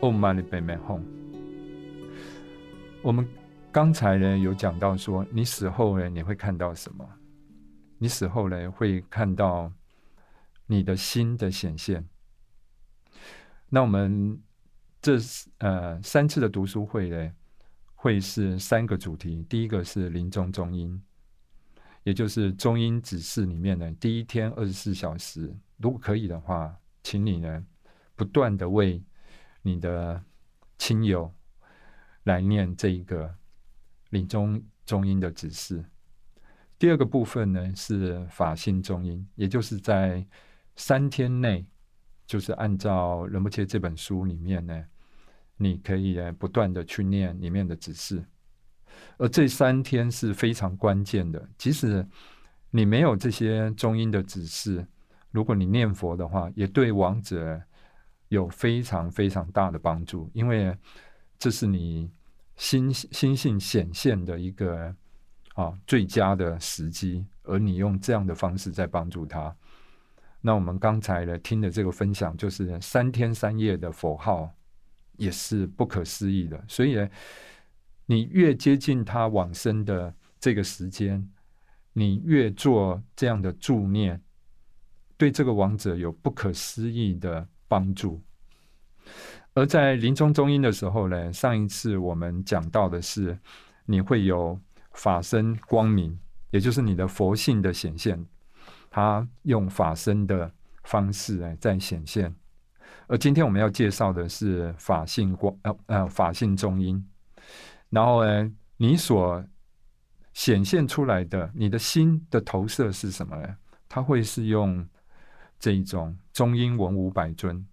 [0.00, 1.02] 哦玛尼贝美哄。
[3.02, 3.26] 我们
[3.72, 7.08] 刚才呢有讲到说，你死后呢你会看到什么？
[7.98, 9.72] 你死后呢会看到
[10.66, 12.06] 你的心的显现。
[13.70, 14.38] 那我们
[15.00, 15.16] 这
[15.58, 17.32] 呃三次的读书会呢，
[17.94, 19.44] 会是三个主题。
[19.48, 21.00] 第一个是临终中音，
[22.02, 27.64] 也就是中音指示里面呢，第一天二十四小时，如果可以的话，请你呢
[28.14, 29.02] 不断的为
[29.66, 30.22] 你的
[30.78, 31.28] 亲友
[32.22, 33.34] 来念这一个
[34.10, 35.84] 临终中音的指示。
[36.78, 40.24] 第二个部分呢是法性中音，也就是在
[40.76, 41.66] 三天内。
[42.28, 44.84] 就是按照《仁波切》这本书里面呢，
[45.56, 48.24] 你可以不断的去念里面的指示，
[49.16, 51.48] 而这三天是非常关键的。
[51.56, 52.04] 即使
[52.68, 54.84] 你没有这些中音的指示，
[55.30, 57.62] 如果你念佛的话，也对亡者
[58.28, 60.76] 有非常非常大的帮助，因为
[61.38, 62.10] 这是你
[62.56, 64.94] 心心性显现的一个
[65.54, 69.54] 啊最佳的时机，而你用这样的方式在帮助他。
[70.40, 74.54] 那我们刚才呢听的这个分享，就是三天三夜的佛号，
[75.16, 76.64] 也是不可思议的。
[76.68, 77.08] 所以，
[78.06, 81.28] 你越接近他往生的这个时间，
[81.92, 84.22] 你越做这样的助念，
[85.16, 88.22] 对这个亡者有不可思议的帮助。
[89.54, 93.38] 而在临终中音的时候呢，上一次我们讲到的是，
[93.86, 94.58] 你会有
[94.92, 96.18] 法身光明，
[96.50, 98.24] 也就是你的佛性的显现。
[98.90, 100.50] 他用法身的
[100.84, 102.34] 方式来在显现，
[103.08, 107.06] 而今天我们要介绍的是法性光呃呃法性中音，
[107.90, 109.44] 然后呢，你所
[110.32, 113.56] 显现出来的你的心的投射是什么呢？
[113.88, 114.86] 它会是用
[115.58, 117.66] 这一种中英文武百尊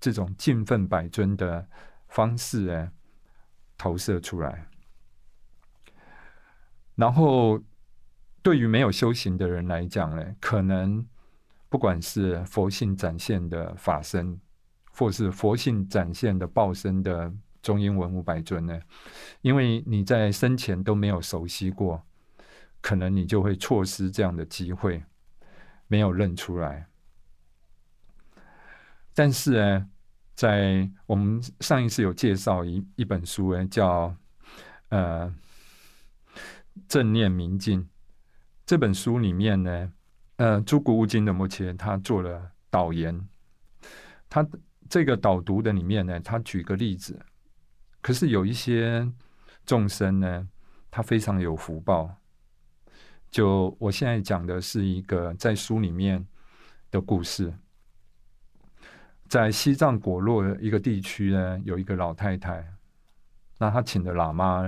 [0.00, 1.68] 这种敬奋百尊的
[2.08, 2.92] 方式呢
[3.76, 4.66] 投射出来，
[6.94, 7.62] 然后。
[8.40, 11.04] 对于没有修行的人来讲呢，可能
[11.68, 14.40] 不管是佛性展现的法身，
[14.92, 18.80] 或是佛性展现的报身的中英文武百尊呢，
[19.42, 22.02] 因为你在生前都没有熟悉过，
[22.80, 25.02] 可能你就会错失这样的机会，
[25.88, 26.86] 没有认出来。
[29.18, 29.90] 但是呢，
[30.36, 34.14] 在我们上一次有介绍一一本书呢，叫
[34.90, 35.34] 呃
[36.86, 37.84] 正念明镜。
[38.64, 39.92] 这本书里面呢，
[40.36, 43.28] 呃，朱古乌金的目前他做了导言，
[44.30, 44.48] 他
[44.88, 47.18] 这个导读的里面呢，他举个例子，
[48.00, 49.04] 可是有一些
[49.66, 50.48] 众生呢，
[50.92, 52.08] 他非常有福报。
[53.32, 56.24] 就我现在讲的是一个在书里面
[56.92, 57.52] 的故事，
[59.28, 62.66] 在西藏果洛一个地区呢，有一个老太太，
[63.58, 64.62] 那她请的喇嘛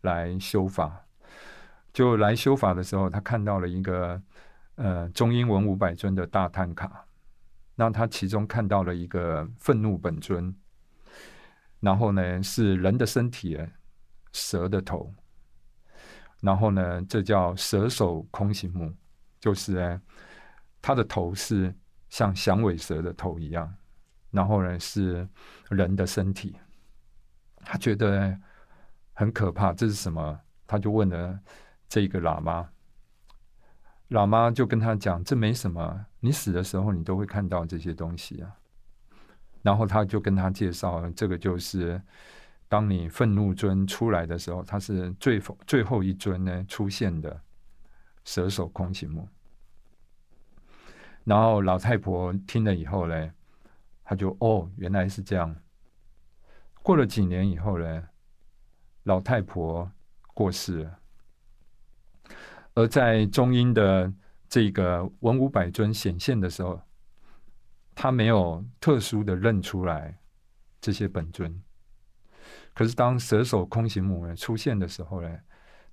[0.00, 1.06] 来修法。
[1.92, 4.20] 就来修法的时候，她看到了一个
[4.76, 7.04] 呃中英文五百尊的大探卡，
[7.74, 10.54] 那她其中看到了一个愤怒本尊，
[11.80, 13.58] 然后呢是人的身体，
[14.32, 15.12] 蛇的头，
[16.40, 18.92] 然后呢这叫蛇首空行母，
[19.38, 20.02] 就是呢
[20.80, 21.72] 他的头是
[22.08, 23.72] 像响尾蛇的头一样，
[24.32, 25.28] 然后呢是
[25.70, 26.56] 人的身体，
[27.64, 28.36] 他觉得
[29.12, 30.40] 很可怕，这是什么？
[30.66, 31.38] 他就问了。
[31.94, 32.70] 这个喇嘛，
[34.08, 38.50] 喇嘛就跟他讲：“这没什么，你死的时候你都会看到这些东西啊。”
[39.60, 42.00] 然后他就跟他介绍：“这个就是
[42.66, 47.38] 当你愤怒尊出来的时候，他是最最后一尊呢出现的
[48.24, 49.28] 蛇首空行母。”
[51.24, 53.30] 然后老太婆听了以后呢，
[54.04, 55.54] 他就哦，原来是这样。
[56.82, 58.08] 过了几年以后呢，
[59.04, 59.90] 老太婆
[60.34, 60.98] 过世了。
[62.74, 64.12] 而在中英的
[64.48, 66.80] 这个文武百尊显现的时候，
[67.94, 70.18] 他没有特殊的认出来
[70.80, 71.62] 这些本尊。
[72.74, 75.38] 可是当蛇首空行母呢出现的时候呢，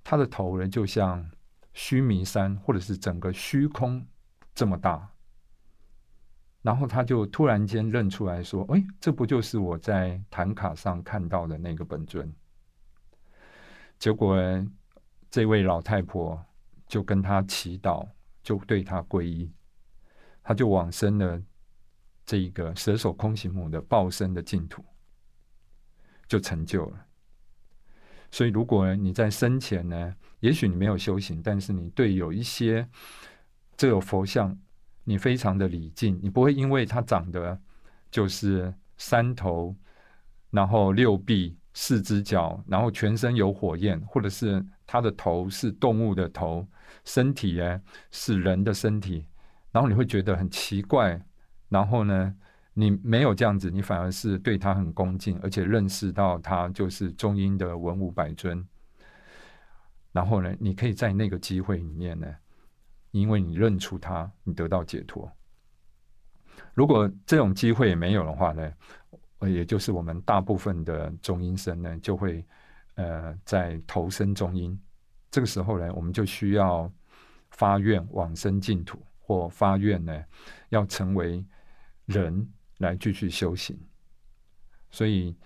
[0.02, 1.30] 他的头呢就像
[1.74, 4.06] 须弥山或者是整个虚空
[4.54, 5.09] 这么大。
[6.62, 12.32] 然后他就突然间认出来说：“哎，这不就是我在坛卡上看到的那个本尊？”
[13.98, 14.36] 结果
[15.30, 16.42] 这位老太婆。
[16.90, 18.04] 就跟他祈祷，
[18.42, 19.48] 就对他皈依，
[20.42, 21.40] 他就往生了
[22.26, 24.84] 这一个蛇首空行母的报身的净土，
[26.26, 27.06] 就成就了。
[28.32, 32.88] 所以，如果你在生前呢，也许你没有修行，但是你对有一些
[33.76, 34.58] 这个佛像，
[35.10, 37.60] 你非常的礼敬，你不会因为它长得
[38.12, 39.74] 就是三头
[40.52, 46.64] 然后六臂、四只脚，然后全身有火焰，或者是他的头是动物的头，
[47.04, 49.26] 身体呢是人的身体，
[49.72, 51.20] 然后你会觉得很奇怪。
[51.68, 52.32] 然后呢，
[52.72, 58.64] 你没有这样子，你反而是对他很恭敬，而且认识到他就是中英的文武百尊。
[60.12, 62.28] 然后呢，你可以在那个机会里面呢，
[63.10, 65.30] 因为你认出他，你得到解脱。
[66.74, 68.72] 如果这种机会也没有的话呢，
[69.40, 72.44] 也就是我们大部分的中阴身呢，就会
[72.94, 74.78] 呃在投身中阴。
[75.30, 76.90] 这个时候呢，我们就需要
[77.50, 80.24] 发愿往生净土，或发愿呢
[80.68, 81.44] 要成为
[82.06, 82.48] 人
[82.78, 83.78] 来继续修行。
[84.90, 85.36] 所以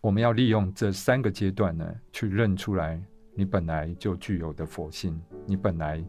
[0.00, 3.02] 我们要利用这三个阶段呢，去认出来。
[3.38, 6.02] 你本来就具有的佛性，你本来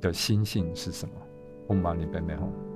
[0.00, 1.14] 的心性是什么？
[1.68, 2.69] 嗡嘛呢叭咪吽。